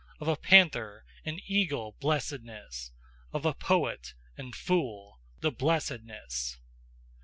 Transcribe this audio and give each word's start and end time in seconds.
Of 0.19 0.27
a 0.27 0.35
panther 0.35 1.05
and 1.23 1.39
eagle 1.45 1.91
blessedness! 1.99 2.91
Of 3.31 3.45
a 3.45 3.53
poet 3.53 4.15
and 4.35 4.55
fool 4.55 5.19
the 5.41 5.51
blessedness! 5.51 6.57